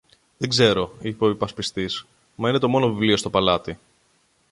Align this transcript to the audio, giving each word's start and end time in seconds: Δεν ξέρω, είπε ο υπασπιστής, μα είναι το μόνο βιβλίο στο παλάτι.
Δεν 0.37 0.49
ξέρω, 0.49 0.93
είπε 1.01 1.25
ο 1.25 1.29
υπασπιστής, 1.29 2.05
μα 2.35 2.49
είναι 2.49 2.57
το 2.59 2.67
μόνο 2.67 2.87
βιβλίο 2.91 3.17
στο 3.17 3.29
παλάτι. 3.29 3.77